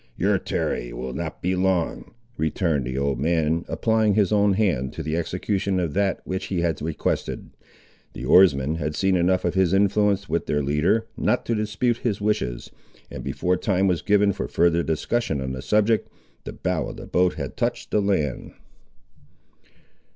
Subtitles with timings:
[0.17, 5.03] "Your tarry will not be long," returned the old man, applying his own hand to
[5.03, 7.51] the execution of that which he had requested.
[8.13, 12.19] The oarsmen had seen enough of his influence, with their leader, not to dispute his
[12.19, 12.71] wishes,
[13.11, 16.09] and before time was given for further discussion on the subject,
[16.45, 18.53] the bow of the boat had touched the land.